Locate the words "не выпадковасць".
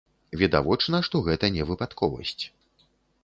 1.57-2.43